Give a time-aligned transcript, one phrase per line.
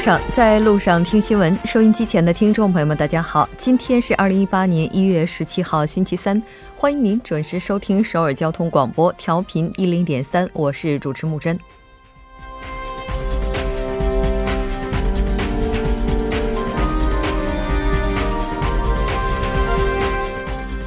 [0.00, 1.54] 上，在路上听新闻。
[1.66, 6.42] 收音机前的听众朋友们，大家好，今天是二零一八年一月十七号，星期三。
[6.74, 11.54] 欢迎您准时收听首尔交通广播，调频一零点三，我是主持木真。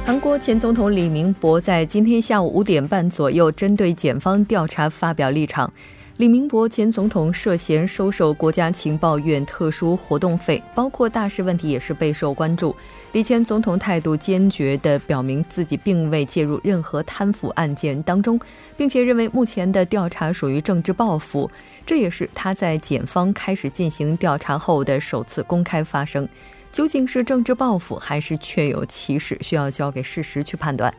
[0.04, 5.72] 韩国前总统李明博在今天下午五点半左右，针对检方调查发表立场。
[6.16, 12.74] 李明博前总统涉嫌收受国家情报院特殊活动费，包括大事问题也是备受关注。
[13.10, 18.38] 李前总统态度坚决地表明自己并未介入任何贪腐案件当中，
[18.76, 21.50] 并且认为目前的调查属于政治报复，
[21.84, 26.28] 这也是他在检方开始进行调查后的首次公开发声。
[26.70, 30.94] 究竟是政治报复还是确有其事，需要交给事实去判断。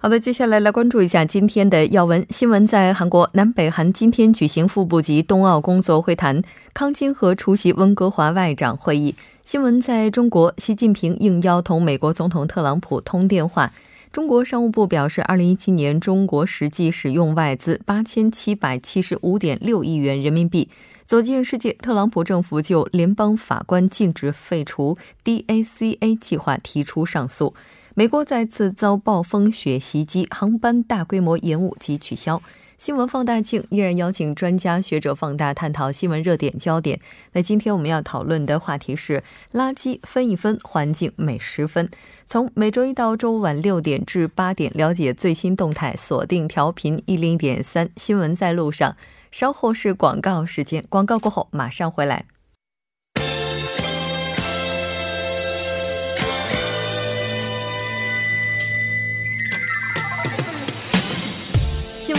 [0.00, 2.64] 好的，接下来来关注一下今天的要闻新闻。
[2.64, 6.40] 在韩国南北韩今天举行副部级冬奥工作会谈，
[6.72, 9.16] 康金和出席温哥华外长会议。
[9.42, 13.72] 新闻在中国，习近平应邀同美国总统特朗普通电话。
[14.12, 20.68] 中国商务部表示，二零一七年中国实际使用外资八千七百七十五点六亿元人民币。
[21.06, 27.52] 走进世界，特朗普政府就联邦法官禁止废除 DACA 计划提出上诉。
[27.98, 32.40] 美国再次遭暴风雪袭击，航班大规模延误及取消。
[32.76, 37.00] 新闻放大镜依然邀请专家学者放大探讨新闻热点焦点。
[37.32, 41.90] 那今天我们要讨论的话题是垃圾分一分，环境每十分。
[42.24, 48.94] 从每周一到周五晚六点至八点，了解最新动态，锁定调频一零点三新闻在路上。
[49.32, 52.26] 稍后是广告时间，广告过后马上回来。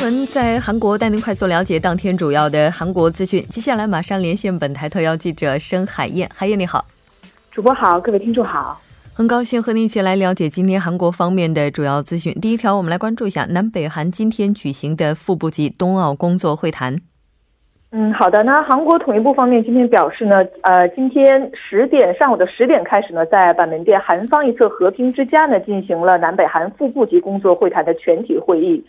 [0.01, 3.41] 闻在韩国带您快速了解当天主要的韩国资讯。
[3.49, 6.85] 接下来马上连线本台特邀记者申海燕，海燕你好，
[7.51, 8.79] 主播好，各位听众好，
[9.13, 12.33] 很高兴和您一起来了解今天韩国方面的主要资讯。
[12.35, 16.97] 第一条，我们来关注一下南北韩今天举行的副部级冬奥工作会谈。
[17.91, 18.41] 嗯，好的。
[18.43, 28.81] 那韩国统一部方面今天表示呢，呃，今天十点上午的十点开始呢，在板门店韩方一侧和平之家呢，进行了南北韩副部级工作会谈的全体会议。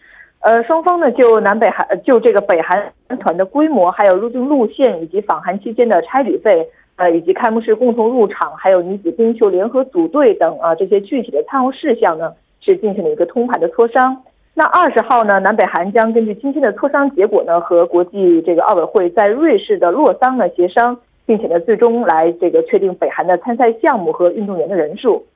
[0.42, 14.16] 呃，双方呢就南北韩就这个北韩团的规模，还有入境路线以及访韩期间的差旅费，呃，以及开幕式共同入场，还有女子冰球联合组队等啊这些具体的参务事项呢，是进行了一个通盘的磋商。
[14.54, 25.26] 那二十号呢，南北韩将根据今天的磋商结果呢，和国际这个奥委会在瑞士的洛桑呢协商，并且呢最终来这个确定北韩的参赛项目和运动员的人数。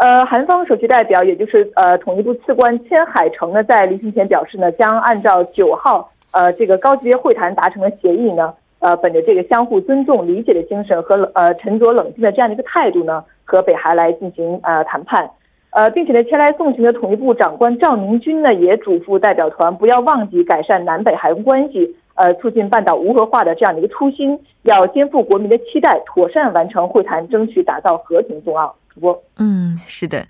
[0.00, 15.28] 呃，韩方首席代表，也就是呃统一部次官千海成呢，在离行前表示呢，将按照九号呃这个高级别会谈达成的协议呢，呃，本着这个相互尊重、理解的精神和呃沉着冷静的这样的一个态度呢，和北韩来进行呃谈判，
[15.70, 28.72] 呃，并且呢，前来送行的统一部长官赵明军呢，也嘱咐代表团不要忘记改善南北韩关系，呃，促进半岛无核化的这样的一个初心，要肩负国民的期待，妥善完成会谈，争取打造和平冬奥。
[29.36, 30.26] 嗯，是的，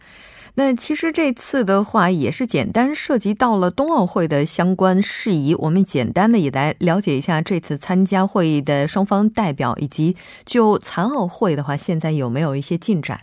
[0.57, 13.21] 那其实这次的话也是简单涉及到了冬奥会的相关事宜，我们简单的也来了解一下这次参加会议的双方代表，以及就残奥会的话，现在有没有一些进展？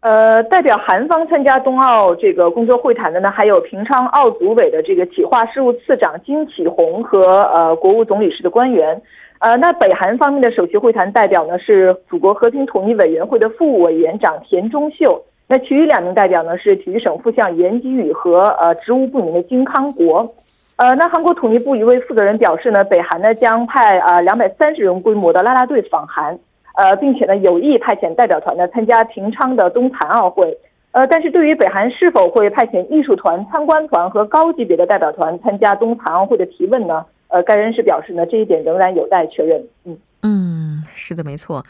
[0.00, 9.00] 呃，代表韩方参加冬奥这个工作会谈的呢，还有平昌奥组委的这个企划事务次长金启宏和呃国务总理室的官员。
[9.42, 20.32] 呃，那北韩方面的首席会谈代表呢是祖国和平统一委员会的副委员长田中秀，那其余两名代表呢是体育省副相严吉宇和呃职务不明的金康国。
[20.76, 26.38] 呃，那韩国统一部一位负责人表示呢，北韩呢将派呃两百三十人规模的拉拉队访韩，
[26.76, 30.56] 呃，并且呢有意派遣代表团呢参加平昌的冬残奥会。
[30.92, 37.04] 呃，但是对于北韩是否会派遣艺术团、参观团和高级别的代表团参加冬残奥会的提问呢？
[37.32, 39.66] 呃，该人士表示呢，这一点仍然有待确认。
[39.84, 41.64] 嗯嗯，是的，没错。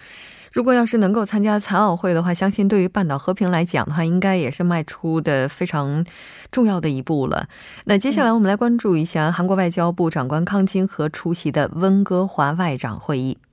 [0.53, 6.05] 如果要是能够参加残奥会的话，相信对于半岛和平来讲的话，应该也是迈出的非常
[6.51, 7.47] 重要的一步了。
[7.87, 13.39] 那接下来我们来关注一下韩国外交部长官康金和出席的温哥华外长会议。
[13.41, 13.52] 嗯，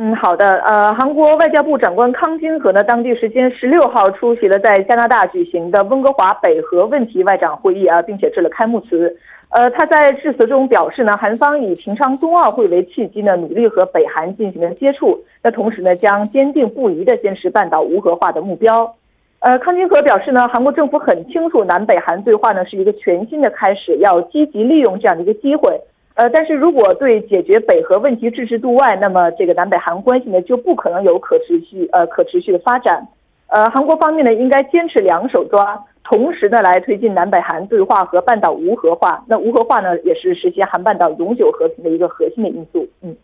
[0.00, 0.58] 嗯好的。
[0.60, 9.16] 呃，韩国外交部长官康金和呢，当地时间十六号出席了在加拿大举行的温哥华北核问题外长会议啊，并且致了开幕词。
[9.48, 15.18] 呃，他在致辞中表示呢，韩方以平昌冬奥会为契机呢，努力和北韩进行了接触。
[15.42, 18.94] 那同时呢，将坚定不移地坚持半岛无核化的目标。
[19.40, 25.80] 呃，康金和表示呢，韩国政府很清楚南北韩对话呢是一个全新的开始，要积极利用这样的一个机会。
[26.18, 33.06] 呃，但是如果对解决北核问题置之度外，那么这个南北韩关系呢就不可能有可持续呃可持续的发展。
[33.46, 39.24] 呃，韩国方面呢应该坚持两手抓，同时呢来推进南北韩对话和半岛无核化。
[39.28, 42.84] 那无核化呢也是实现韩半岛永久和平的一个核心的因素。
[43.00, 43.16] 嗯，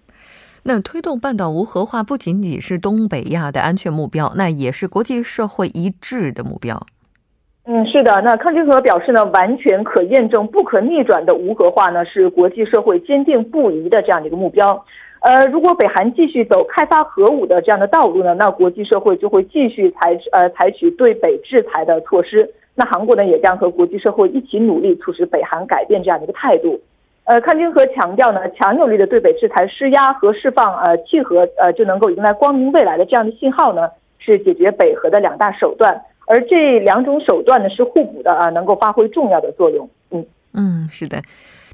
[0.63, 6.81] 那推动半岛无核化不仅仅是东北亚的安全目标，那也是国际社会一致的目标。
[7.67, 14.85] 嗯，是的，那康金和表示呢，完全可验证、不可逆转的无核化呢，是国际社会坚定不移的这样的一个目标。
[15.23, 22.47] 呃，如果北韩继续走开发核武的这样的道路呢，那国际社会就会继续采呃采取对北制裁的措施。
[22.75, 26.79] 那韩国呢，也将和国际社会一起努力，促使北韩改变这样的一个态度。
[27.25, 33.89] 呃，康金和强调呢，强有力的对北制裁施压和释放呃契合呃就能够迎来光明未来的这样的信号呢，
[34.19, 35.99] 是解决北核的两大手段。
[36.27, 39.89] 而这两种手段呢是互补的啊，能够发挥重要的作用。
[40.11, 40.25] 嗯
[40.55, 41.23] 嗯，是的，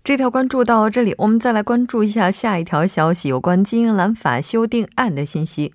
[0.02, 5.72] 这条关注到这里，我们再来关注一下下一条消息，有关经营蓝法修订案的信息。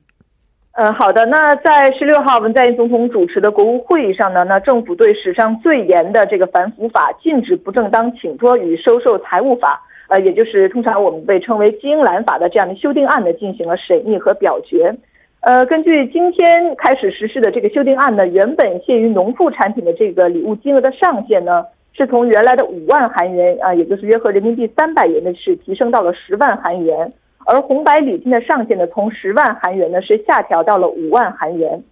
[0.74, 1.26] 呃，好的。
[1.28, 14.94] 那在十六号文在寅总统主持的国务会议上呢，那政府对史上最严的这个反腐法、禁止不正当请托与收受财物法，呃，也就是通常我们被称为经营蓝法的这样的修订案呢，进行了审议和表决。
[15.46, 21.64] 呃，根据今天开始实施的这个修订案呢，原本限于农副产品的这个礼物金额的上限呢，
[21.94, 27.14] 是从原来的五万韩元啊，也就是约合人民币三百元的是提升到了十万韩元，
[27.46, 31.84] 而红白礼金的上限呢，从十万韩元呢是下调到了五万韩元。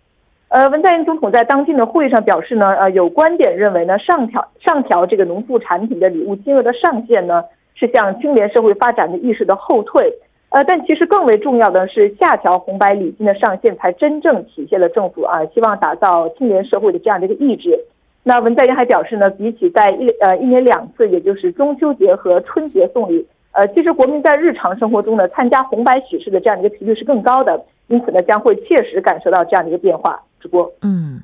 [0.49, 7.43] 呃，文在寅总统在当天的会议上表示呢，呃，有观点认为呢，上调上调这个农副产品的礼物金额的上限呢，
[7.75, 10.11] 是向青年社会发展的意识的后退。
[10.53, 17.79] 呃，但其实更为重要的是，下调红白礼金的上限，才真正体现了政府啊希望打造青年社会的这样的一个意志。
[18.21, 30.21] 那文在寅还表示呢，比起在一呃一年两次，也就是中秋节和春节送礼，呃，其实国民在日常生活中呢参加红白喜事的这样的一个频率是更高的，因此呢将会切实感受到这样的一个变化。
[30.39, 31.19] 直播，嗯。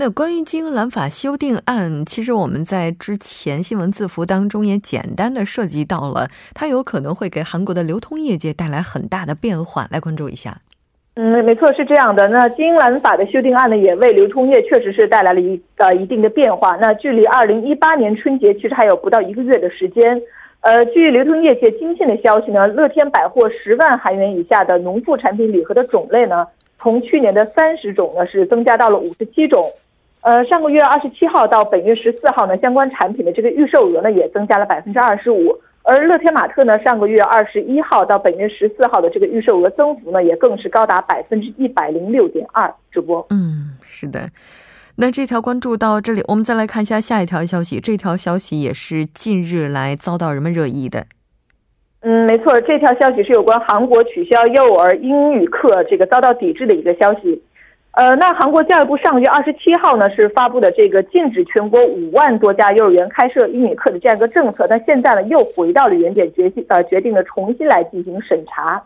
[0.00, 10.56] 那关于经营蓝法修订案，其实我们在之前新闻字符当中也简单的涉及到了，它有可能会给韩国的流通业界带来很大的变化，来关注一下。
[11.16, 12.28] 嗯，没错，是这样的。
[12.28, 16.76] 那经营蓝法的修订案呢，也为流通业确实是带来了一呃一定的变化。
[16.76, 20.22] 那距离二零一八年春节其实还有不到一个月的时间。
[20.60, 26.46] 呃，据流通业界今天的消息呢，乐天百货十万韩元以下的农副产品礼盒的种类呢，
[26.80, 29.68] 从去年的三十种呢，是增加到了五十七种。
[30.28, 42.70] 呃，上个月二十七号到本月十四号呢，相关产品的这个预售额呢也增加了百分之二十五，而乐天玛特呢，上个月二十一号到本月十四号的这个预售额增幅呢，也更是高达百分之一百零六点二。
[42.90, 44.28] 主播，嗯，是的，
[44.96, 47.80] 那这条关注到这里，我们再来看一下下一条消息。
[47.80, 51.06] 这条消息也是近日来遭到人们热议的。
[52.02, 57.42] 嗯，没错，这条消息是有关韩国取消幼儿英语课这个遭到抵制的一个消息。
[57.92, 68.80] 呃，那韩国教育部上个月二十七号呢是发布的这个禁止全国五万多家幼儿园开设英语课的这样一个政策，但现在呢又回到了原点，决定呃决定呢重新来进行审查。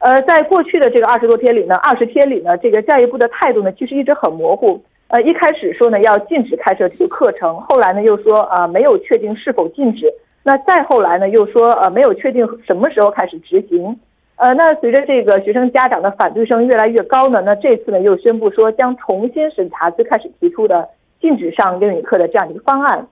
[0.00, 4.82] 呃，在过去的这个二十多天里呢，二十天里呢，这个教育部的态度呢其实一直很模糊。
[5.06, 10.12] 呃，一开始说呢要禁止开设这个课程，后来呢又说啊没有确定是否禁止，
[10.42, 13.96] 那再后来呢又说呃没有确定什么时候开始执行。
[14.38, 20.88] 呃，那随着这个学生家长的反对声越来越高呢，那这次呢又宣布说将重新审查最开始提出的
[21.20, 23.04] 禁止上英语课的这样一个方案。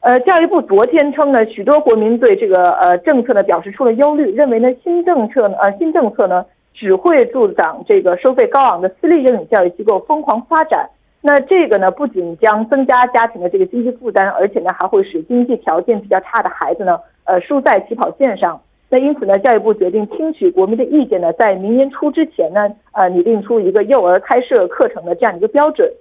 [0.00, 10.88] 呃，教育部昨天称呢，许多国民对这个呃政策呢表示出了忧虑，认为呢新政策呢呃新政策呢只会助长这个收费高昂的私立英语教育机构疯狂发展。
[11.20, 18.60] 那这个呢不仅将增加家庭的这个经济负担，而且呢还会使经济条件比较差的孩子呢呃输在起跑线上。
[18.90, 25.92] 那因此呢，教育部决定听取国民的意见呢，在明年初之前呢，呃，拟定出一个幼儿开设课程的这样一个标准。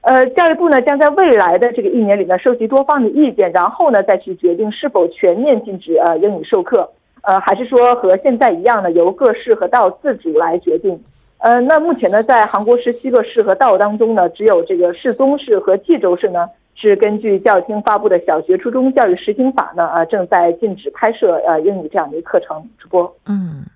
[0.00, 6.90] 呃，教育部呢将在未来的这个一年里呢，收集多方的意见，然后呢再去决定是否全面禁止呃英语授课，
[7.22, 10.98] 呃，还是说和现在一样呢，由各市和道自主来决定。
[11.40, 16.48] 呃，那目前呢，在韩国十七个市和道当中呢，只有这个世宗市和济州市呢。
[16.74, 23.14] 是根据教育厅发布的小学、初中教育实行法呢，啊，正在禁止拍摄呃英语这样的一个课程直播。
[23.26, 23.66] 嗯，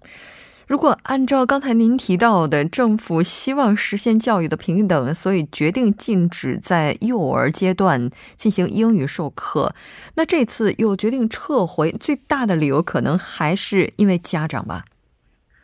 [0.66, 9.74] 如果按照刚才您提到的，政府希望实现教育的平等，所以决定禁止在幼儿阶段进行英语授课，
[10.16, 14.84] 那这次又决定撤回，最大的理由可能还是因为家长吧？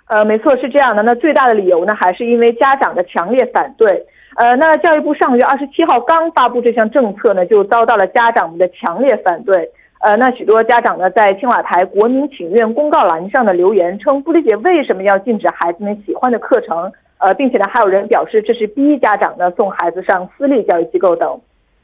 [0.08, 1.02] 呃，没错，是这样的。
[1.04, 4.04] 那最大的理由呢，还是因为家长的强烈反对。
[4.40, 9.68] 呃，那教育部上个月二十七号刚发布这项政策呢，就遭到了家长们的强烈反对。
[10.00, 16.90] 呃，那许多家长呢，在青瓦台国民请愿公告栏上的留言称，不理解为什么要禁止孩子们喜欢的课程。
[17.18, 21.38] 呃，并且呢，还有人表示这是逼家长呢送孩子上私立教育机构等。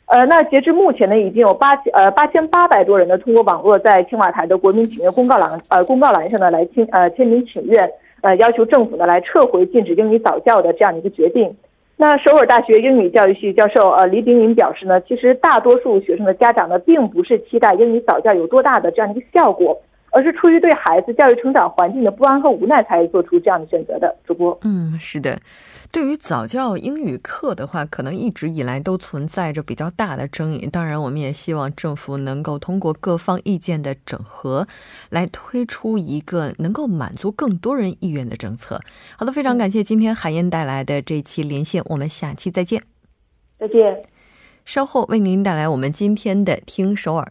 [0.07, 7.87] 呃，那截至目前呢，已经有八千呃八千八百多人呢通过网络在青瓦台的国民请愿公告栏呃公告栏上呢来签呃签名请愿，
[8.23, 11.55] 呃要求政府呢来撤回禁止英语早教的这样的一个决定。
[11.99, 19.81] 那首尔大学英语教育系教授呃李炳林表示呢，其实大多数学生的家长呢，并不是期待英语早教有多大的这样一个效果。
[20.17, 24.17] 而是出于对孩子教育成长环境的不安和无奈，才做出这样的选择的。
[24.25, 25.39] 主播，嗯，是的，
[25.93, 30.67] 对于早教英语课的话，可能一直以来都存在着比较大的争议。
[30.73, 34.67] 当然，我们也希望政府能够通过各方意见的整合，
[35.11, 38.81] 来推出一个能够满足更多人意愿的政策。
[39.19, 42.83] 好的，非常感谢今天海燕带来的这期连线，我们下期再见。
[43.59, 44.03] 再见。
[44.65, 47.31] 稍后为您带来我们今天的听首尔。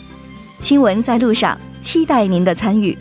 [0.61, 2.95] 新闻在路上，期待您的参与。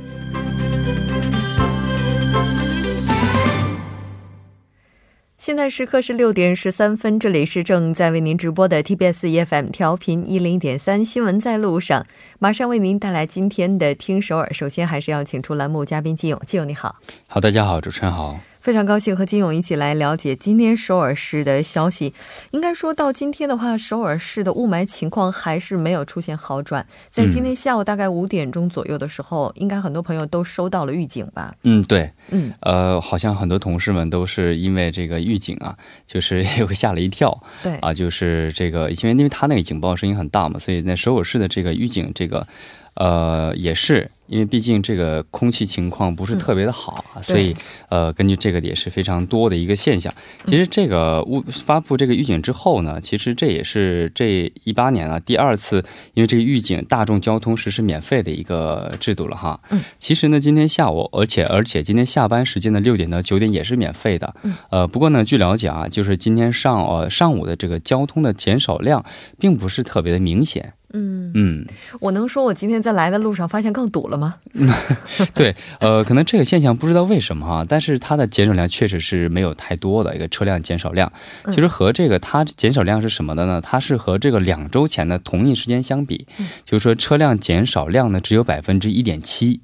[5.37, 12.07] 现在时刻是六点十三分，这里是正在为您直播的 TBS EFM 调频一零点三新闻在路上，
[12.38, 14.50] 马上为您带来今天的听首尔。
[14.52, 16.97] 首先还是要请出栏目嘉宾金勇，金勇你好。
[17.29, 18.40] 好，大家好，主持人好。
[18.61, 22.12] 非常高兴和金勇一起来了解今天首尔市的消息。
[22.50, 26.87] 应该说到今天的话，首尔市的雾霾情况还是没有出现好转。
[27.11, 31.55] 在今天下午大概五点钟左右的时候，应该很多朋友都收到了预警吧？
[31.62, 35.75] 嗯，对，嗯，呃，好像很多同事们都是因为这个预警啊，
[36.07, 37.43] 就是又吓了一跳。
[37.62, 42.47] 对，啊，就是这个，因为因为他那个警报声音很大嘛，所以在首尔市的这个预警，这个，
[42.95, 44.11] 呃，也是。
[44.30, 47.54] 因为毕竟这个空气情况不是特别的好啊，所以
[47.88, 50.12] 呃，根据这个也是非常多的一个现象。
[50.46, 55.84] 其实这个乌发布这个预警之后呢，其实这也是这一八年啊第二次，
[56.14, 59.60] 因为这个预警大众交通实施免费的一个制度了哈。
[59.70, 59.80] 嗯。
[59.99, 64.32] 其实呢，今天下午，而且而且今天下班时间的六点到九点也是免费的。
[64.44, 64.54] 嗯。
[64.70, 69.04] 呃，不过呢，据了解啊，就是今天上呃上午的这个交通的减少量
[69.40, 70.75] 并不是特别的明显。
[70.92, 71.66] 嗯嗯，
[72.00, 74.37] 我能说我今天在来的路上发现更堵了吗？
[75.35, 81.12] 对，呃，可能这个现象不知道为什么哈，但是它的减少量确实是没有太多的一个车辆减少量。
[81.52, 83.61] 其实和这个它减少量是什么的呢？
[83.61, 86.26] 它是和这个两周前的同一时间相比，
[86.64, 89.61] 就是说车辆减少量呢只有百分之一点七。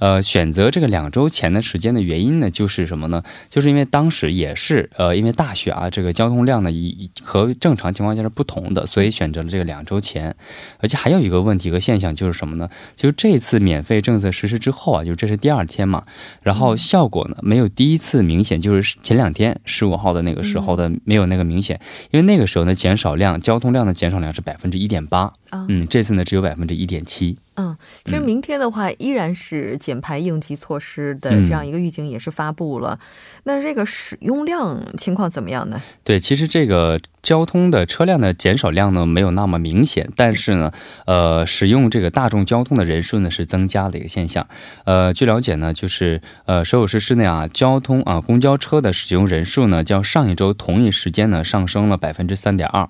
[0.00, 3.22] 呃，选择这个两周前的时间的原因呢，就是什么呢？
[3.50, 10.34] 就是因为当时也是呃，因为大雪啊，这个交通量呢，一和正常情况下是不同的，所以选择了这个两周前。
[10.78, 12.68] 而且还有一个问题和现象就是什么呢？
[12.96, 16.02] 就是这次免费政策实施之后啊，就这是第二天嘛，
[16.42, 21.80] 然后效果呢没有第一次明显，就是前两天十五号的那个时候的没有那个明显，
[22.10, 27.38] 因为那个时候呢减少量交通量的减少量是百分之一点八，嗯，这次呢只有百分之一点七。
[27.58, 27.74] 嗯，
[28.04, 32.98] 其实明天的话依然是减排应急措施的这样一个预警也是发布了。
[33.44, 35.80] 那这个使用量情况怎么样呢？
[36.04, 40.70] 对，其实这个交通的车辆的减少量呢没有那么明显，但是呢，
[41.06, 44.46] 呃，使用这个大众交通的人数呢是增加的一个现象。
[44.84, 52.86] 呃，据了解呢，就是呃，首尔市市内啊，交通啊，公交车的使用人数呢，较上一周同一时间呢上升了百分之三点二，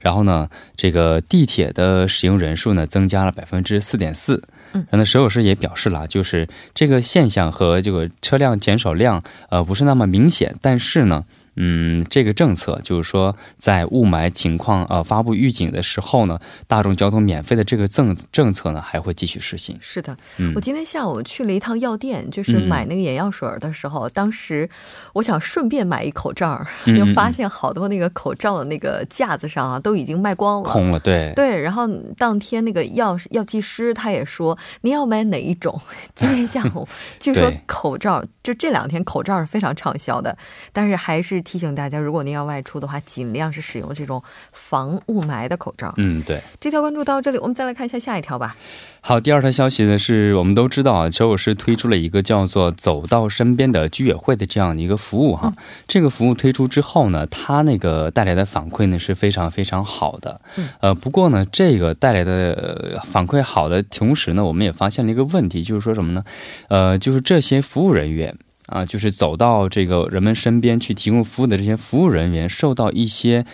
[0.00, 4.12] 然后呢，这个地铁的使用人数呢增加了百分之四点。
[4.14, 4.42] 四，
[4.72, 11.24] 嗯，那石老师也表示了，就是这个现象和这个车辆减少量，呃，不是那么明显，但是呢。
[11.56, 19.76] 嗯，这个政策就是说，在雾霾情况呃发布预警的时候呢，大众交通免费的这个政政策呢还会继续实行。
[19.80, 20.16] 是的，
[20.54, 24.70] 我今天下午去了一趟药店，就是买那个眼药水的时候，当时
[25.14, 31.00] 我想顺便买一口罩，就发现好多那个口罩的那个架子上啊都已经卖光了，空了。
[31.00, 35.78] 对对，然后当天那个药药剂师他也说，您要买哪一种？
[36.14, 36.86] 今天下午
[37.18, 40.38] 据说口罩就这两天口罩是非常畅销的，
[40.72, 41.39] 但是还是。
[41.40, 45.92] 是提醒大家，如果您要外出的话，尽量是使用这种防雾霾的口罩。
[45.96, 46.40] 嗯，对。
[46.60, 48.56] 这条关注到这里，我们再来看一下下一条吧。
[49.02, 55.54] 好，第二条消息呢，是我们都知道啊，首尔市推出了一个叫做“走到身边”的居委会的这样的一个服务哈。
[55.88, 60.38] 这个服务推出之后呢，它那个带来的反馈呢是非常非常好的。
[60.80, 66.22] 呃，不过呢，这个带来的反馈好的同时呢，我们也发现了一个问题，就是说什么呢？
[66.68, 68.36] 呃，就是这些服务人员
[68.70, 73.44] 啊，就是走到这个人们身边去提供服务的这些服务人员，受到一些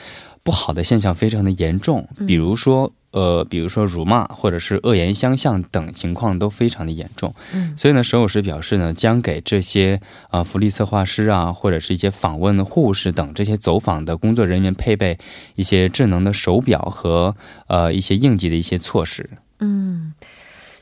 [0.44, 2.92] 不好的现象非常的严重，比如说。
[3.12, 15.18] 呃，比如说辱骂或者是恶言相向等情况都非常的严重，嗯，所以呢，首尔市表示呢，将给这些啊福利策划师啊，或者是一些访问护士等这些走访的工作人员配备
[15.54, 17.34] 一些智能的手表和
[17.68, 19.30] 呃一些应急的一些措施，
[19.60, 20.12] 嗯。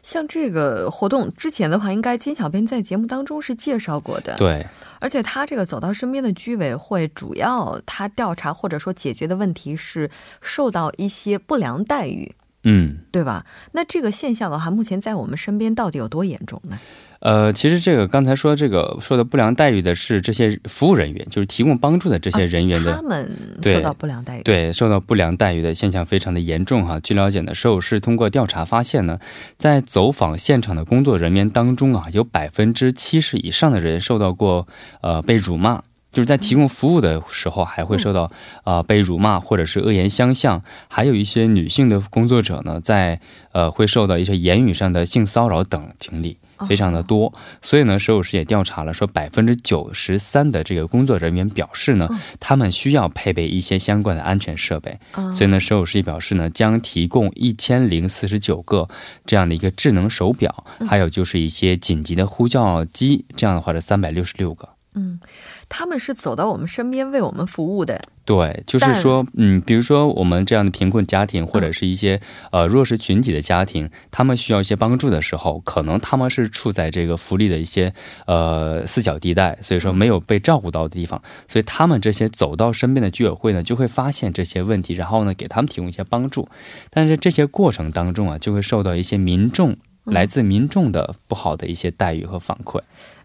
[0.04, 4.36] 像这个活动之前的话，应该金小编在节目当中是介绍过的。
[4.36, 4.64] 对，
[5.00, 10.10] 而且他这个走到身边的居委会，主要他调查或者说解决的问题是
[10.42, 12.34] 受到一些不良待遇，
[12.64, 13.46] 嗯，对吧？
[13.72, 16.78] 那这个现象的话，目前在我们身边到底有多严重呢？
[17.24, 27.00] 呃，其实这个刚才说这个说的不良待遇的是这些服务人员，就是提供帮助的这些人员的，他们受到不良待遇，对，受到不良待遇的现象非常的严重哈。
[27.00, 29.18] 据了解呢，首尔市通过调查发现呢，
[29.56, 34.68] 在走访现场的工作人员当中啊，有百分之七十以上的人受到过
[35.00, 35.82] 呃被辱骂。
[36.12, 38.30] 就是在提供服务的时候，还会受到
[38.62, 43.18] 啊被辱骂或者是恶言相向，还有一些女性的工作者呢，在
[43.50, 46.36] 呃会受到一些言语上的性骚扰等经历
[46.68, 47.32] 非常的多。
[47.62, 52.08] 所以呢，首尔市也调查了，说百分之九十三的这个工作人员表示呢，
[52.38, 54.98] 他们需要配备一些相关的安全设备。
[55.32, 58.88] 所以呢，首尔市也表示呢，将提供一千零四十九个
[59.24, 64.73] 这样的一个智能手表，还有就是一些紧急的呼叫机，这样的话是三百六十六个。
[64.94, 65.20] 嗯。
[65.68, 72.20] 他们是走到我们身边为我们服务的，对，就是说，嗯，比如说我们这样的贫困家庭或者是一些
[72.52, 77.92] 呃弱势群体的家庭，他们需要一些帮助的时候，可能他们是处在这个福利的一些
[78.26, 86.48] 呃四角地带，所以说没有被照顾到的地方，所以他们这些走到身边的居委会呢，就会发现这些问题，然后呢给他们提供一些帮助，
[86.90, 92.80] 但是这些过程当中啊，就会受到一些民众来自民众的不好的一些待遇和反馈。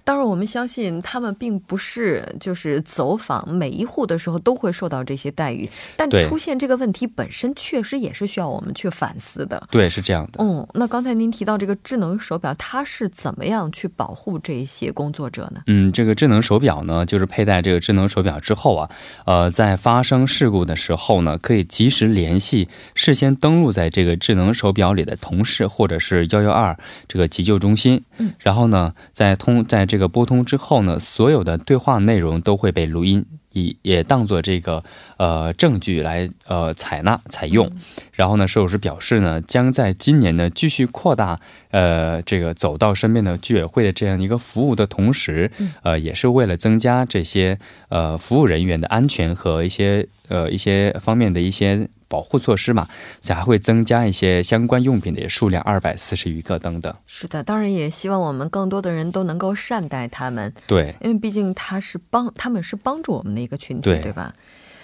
[0.09, 9.67] 当然，我们相信他们并不是就是走访每一户的时候都会受到这些待遇，但出现这个问题本身确实也是需要我们去反思的。
[9.69, 10.43] 对，是这样的。
[10.43, 15.61] 嗯，那刚才您提到这个智能手表，它是怎么样去保护这些工作者呢？
[15.67, 18.89] 嗯，这个智能手表呢，就是佩戴这个智能手表之后啊，
[19.27, 26.75] 呃，在发生事故的时候呢，可以及时联系事先登录在这个智能手表里的同事，或者是幺幺二
[27.07, 28.03] 这个急救中心。
[28.17, 34.83] 嗯，然后呢，在通在这个拨通之后呢，所有的对话内容都会被录音，以也当做这个
[35.17, 37.71] 呃证据来呃采纳采用。
[38.13, 41.39] 然后呢，首尔市表示呢，将在今年呢继续扩大
[41.71, 45.51] 呃这个走到身边的居委会的这样一个服务的同时，
[45.83, 47.59] 呃，也是为了增加这些
[47.89, 51.89] 呃服务人员的安全和一些呃一些方面的一些。
[52.09, 52.89] 保护措施嘛，
[53.21, 56.93] 这还会增加一些相关用品的数量，二百四十余个等等。
[57.07, 60.53] 是的，当然也希望我们更多的人都能够善待他们。
[60.67, 64.33] 对，因为毕竟他是帮，他们是帮助我们的一个群体，对吧？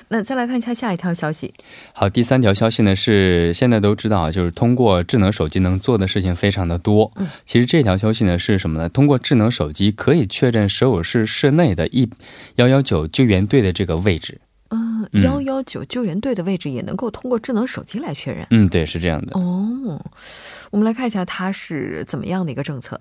[0.10, 1.52] 那再来看一下下一条消息。
[1.92, 7.12] 好，第三条消息呢是现在都知道，就是通过智能手机能做的事情非常的多。
[7.16, 8.88] 嗯，其实这条消息呢是什么呢？
[8.88, 12.08] 通过智能手机可以确认首尔市市内的一
[12.58, 14.42] 幺幺九救援队的这个位置。
[15.12, 18.46] 嗯，幺幺九救援队的位置也能够通过智能手机来确认。
[18.50, 19.40] 嗯，对，是这样的。
[19.40, 20.02] 哦，
[20.72, 23.00] 我们来看一下它是怎么样的一个政策。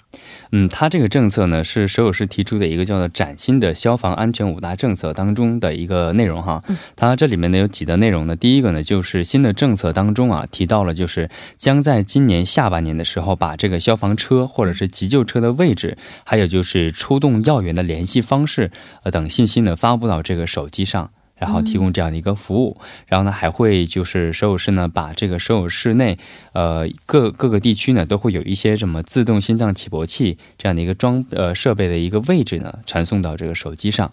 [0.52, 6.62] 嗯，它这个政策呢是首尔市提出的一个叫做“崭新的消防安全五大政策”当中的一个内容哈。
[6.96, 8.36] 它这里面呢有几个内容呢？
[8.36, 18.70] 第一个呢就是新的政策当中啊提到了，就是将在今年下半年的时候把这个消防车或者是急救车的位置，还有就是出动要员的联系方式
[19.02, 21.10] 呃等信息呢发布到这个手机上。
[21.36, 26.18] 然后提供这样的一个服务，然后呢还会就是首尔市呢把这个首尔市内
[26.52, 34.12] 呃各各个地区呢都会有一些什么自动心脏起搏器这样的一个装呃设备的一个位置呢传送到这个手机上，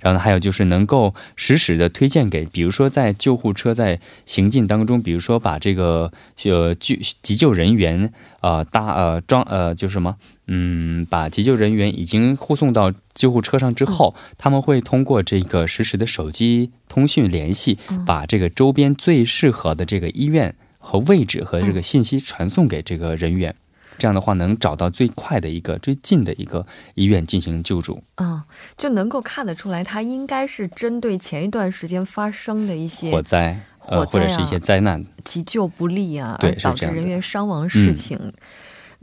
[0.00, 6.10] 然后呢还有就是能够实时的推荐给，比如说在救护车在行进当中，比如说把这个
[6.44, 10.16] 呃救急救人员呃搭呃装呃就是什么。
[10.54, 23.54] 嗯，把急救人员已经护送到救护车上之后，他们会通过这个实时的手机通讯联系，把这个周边最适合的这个医院和位置和这个信息传送给这个人员。
[23.98, 28.02] 这样的话能找到最快的一个、最近的一个医院进行救助。
[28.16, 28.42] 嗯，
[28.76, 38.18] 就能够看得出来，它应该是针对前一段时间发生的一些火灾，呃，或者是一些灾难、急救不力啊，对导致人员伤亡事情。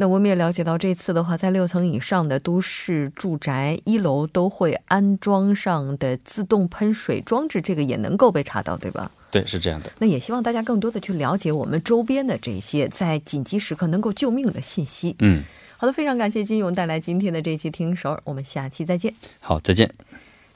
[0.01, 9.11] 那我们也了解到，这次的话，在六层以上的都市住宅一楼都会安装上的自动喷水装置，这个也能够被查到，对吧？
[9.29, 9.91] 对，是这样的。
[9.99, 15.17] 那也希望大家更多的去了解我们周边的这些在紧急时刻能够救命的信息。
[15.19, 15.43] 嗯，
[15.75, 19.13] 好的，非常感谢金勇带来今天的这期听首尔，我们下期再见。
[19.41, 19.93] 好，再见。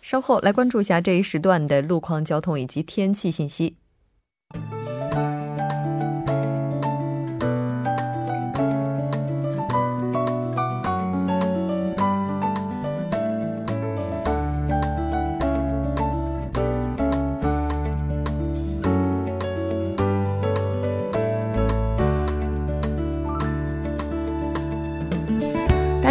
[0.02, 3.76] 稍后来关注一下这一时段的路况、交通以及天气信息。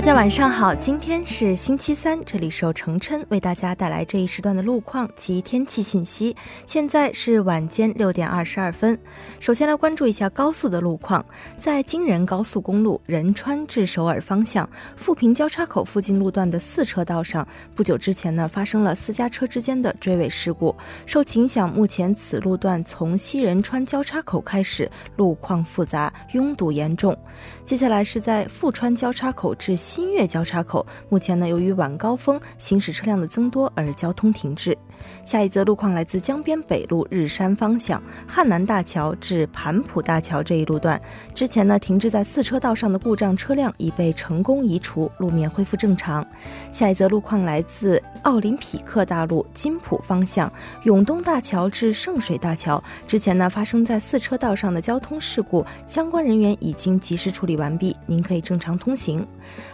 [0.03, 6.35] 大家晚上好，今天是星期三，这里是由程琛为大家带来这一时段的路况及天气信息。
[6.67, 8.99] 现在是晚间六点二十二分，
[9.39, 11.25] 首先来关注一下高速的路况，
[11.57, 20.75] 在京仁高速公路仁川至首尔方向富平交叉口附近路段的四车道上，不久之前呢发生了私家车之间的追尾事故，
[21.07, 27.17] 受其影响，目前此路段从西仁川交叉口开始路况复杂，拥堵严重。
[27.65, 34.75] 接下来是在富川交叉口至新月交叉口，目前呢，由于晚高峰行驶车辆的增多而交通停滞。
[35.23, 40.99] 下一则路况来自江边北路日山方向汉南大桥至盘浦大桥这一路段，
[41.35, 46.27] 之前呢停滞在四车道上的故障车辆已被成功移除，路面恢复正常。
[46.71, 50.51] 下一则路况来自奥林匹克大路金浦方向
[50.85, 59.27] 永东大桥至圣水大桥，之前呢发生在四车道上的交通事故，相关人员已经及时处理完毕，您可以正常通行。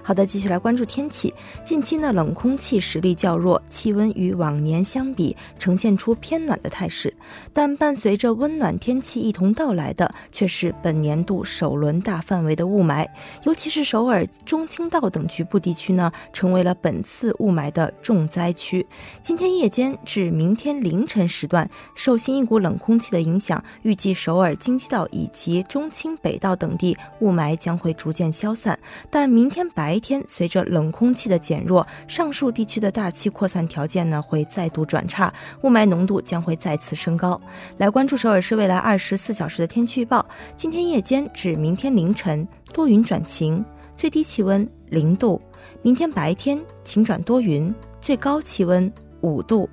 [0.08, 1.34] 好的，继续来关注天气。
[1.62, 7.12] 近期呢，冷空气实力较弱，气温与往年相比呈现出偏暖的态势。
[7.52, 13.06] 但伴随着温暖天气一同到来的，却是本年度首轮大范围的雾霾。
[13.44, 18.86] 尤其是首尔、中青道等局部地区呢，成为了本次雾霾的重灾区。
[19.20, 28.78] 今天夜间至明天凌晨时段，受新一股冷空气的影响，预计首尔、京畿道以及中青北道等地雾霾将会逐渐消散。
[29.10, 29.68] 但明天。
[29.74, 37.40] 白一天随着冷空气的减弱，上述地区的大气扩散条件呢会再度转差，雾霾浓度将会再次升高。
[37.78, 40.24] 来关注首尔市未来二十四小时的天气预报：
[40.56, 43.64] 今天夜间至明天凌晨多云转晴，
[43.96, 45.36] 最低气温零度；
[45.82, 48.90] 明天白天晴转多云，最高气温
[49.22, 49.68] 五度。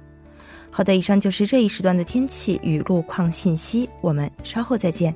[0.71, 5.15] 好的，以上就是这一时段的天气与路况信息，我们稍后再见。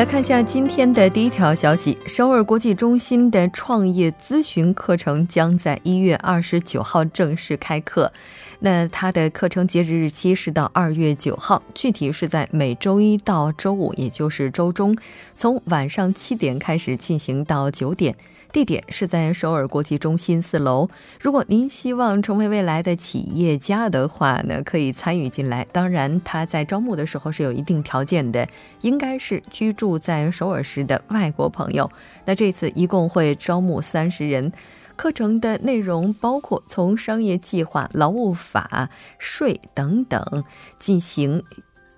[0.00, 8.10] 来看一下今天的第一条消息：首尔国际中心的创业咨询课程将在一月二十九号正式开课。
[8.60, 14.96] 那它的课程截止日期是到二月九号，具体是在每周一到周五，也就是周中，
[15.36, 18.16] 从晚上七点开始进行到九点。
[18.52, 20.88] 地点是在首尔国际中心四楼。
[21.20, 25.64] 如果您希望成为未来的企业家的话呢，可以参与进来。
[25.72, 28.48] 当然，他在招募的时候是有一定条件的，
[28.80, 31.90] 应该是居住在首尔市的外国朋友。
[32.24, 34.52] 那这次一共会招募三十人。
[34.96, 40.44] 课程的内容包括从商业计划、劳务法、税等等
[40.78, 41.42] 进行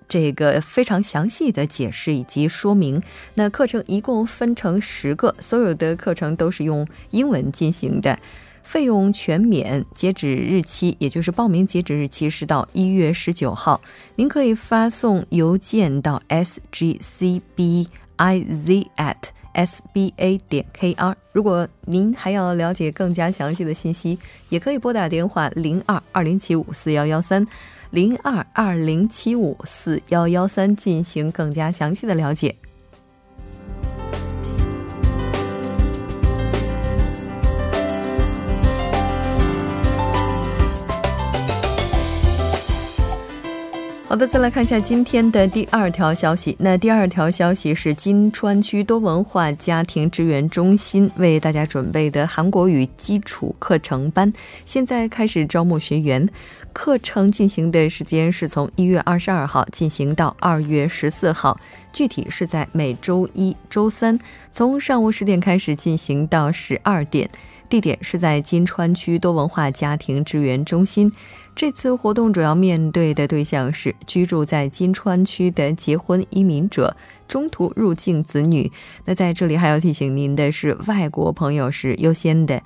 [0.07, 3.01] 这个非常详细的解释以及说明。
[3.35, 8.17] 那课程一共分成十个，所有的课程都是用英文进行的，
[8.63, 9.85] 费用全免。
[9.93, 13.81] 截止日期，也就是报名截止日期是到一月十九号。
[14.15, 17.87] 您可以发送邮件到 s g c b
[18.17, 19.15] i z at。
[19.53, 24.17] sba 点 kr，如果您还要了解更加详细的信息，
[24.49, 27.45] 也可以拨打电话零二二零七五四幺幺三
[27.93, 32.55] 零二二零七五四幺幺三进行更加详细的了解。
[44.07, 46.55] 好的再来看一下今天的第二条消息。
[46.59, 54.31] 那第二条消息是金川区多文化家庭支援中心为大家准备的韩国语基础课程班
[54.65, 56.27] 现在开始招募学员。
[56.73, 61.57] 课程进行的时间是从一月二十二号进行到二月十四号，
[61.93, 64.19] 具体是在每周一、周三，
[64.51, 67.29] 从上午十点开始进行到十二点。
[67.69, 71.11] 地点是在金川区多文化家庭支援中心。
[71.55, 76.95] 这次活动主要面对的对象是居住在金川区的结婚移民者、
[77.27, 78.71] 中途入境子女。
[79.05, 82.61] 那在这里还要提醒您的是，外国朋友是优先的。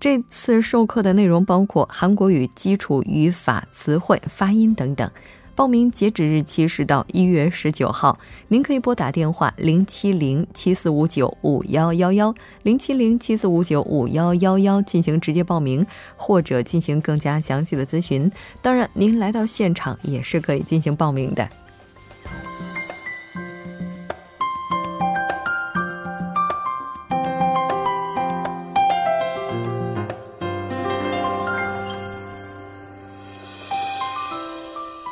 [0.00, 5.10] 这次授课的内容包括韩国语基础语法、词汇、发音等等。
[5.54, 15.86] 报名截止日期是到一月十九号，您可以拨打电话零七零七四五九五幺幺幺零七零七四五九五幺幺幺进行直接报名，
[16.16, 18.32] 或者进行更加详细的咨询。
[18.62, 21.46] 当然，您来到现场也是可以进行报名的。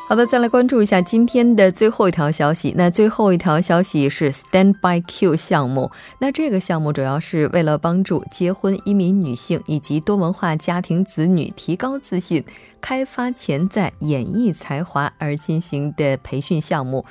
[0.09, 2.73] 好的，再来关注一下今天的最后一条消息。
[2.75, 5.91] 那最后一条消息是 Stand by Q 项目。
[6.19, 12.43] 那这个项目主要是为了帮助结婚移民女性以及多文化家庭子女提高自信、
[12.81, 17.05] 开发潜在演艺才华而进行的培训项目。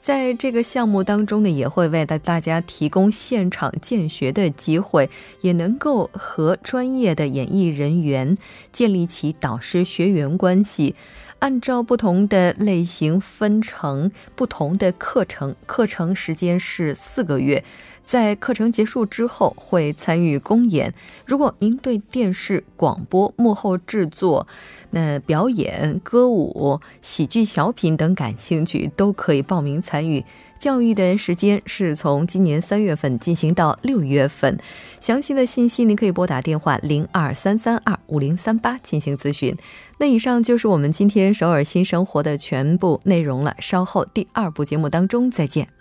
[0.00, 5.10] 在这个项目当中呢，也会为大大家提供现场见学的机会，
[5.42, 8.38] 也能够和专业的演艺人员
[8.72, 10.94] 建立起导师学员关系。
[11.40, 17.64] 按照不同的类型分成不同的课程，课程时间是四个月。
[18.04, 20.94] 在课程结束之后，会参与公演。
[21.26, 24.48] 如果您对电视、广播幕后制作、
[24.90, 30.24] 那表演、歌舞、喜剧、小品等感兴趣，都可以报名参与。
[30.58, 34.58] 教育的时间是从今年三月份进行到六月份。
[35.00, 39.56] 详细的信息您可以拨打电话零二三三二五零三八进行咨询。
[39.98, 43.54] 那以上就是我们今天首尔新生活的全部内容了。
[43.58, 45.77] 稍后第二部节目当中再见。